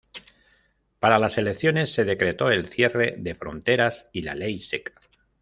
Para 0.99 1.19
las 1.19 1.37
elecciones, 1.37 1.93
se 1.93 2.05
decretó 2.05 2.49
el 2.49 2.65
cierre 2.65 3.17
de 3.19 3.35
fronteras 3.35 4.05
y 4.11 4.23
la 4.23 4.33
ley 4.33 4.59
seca. 4.59 4.99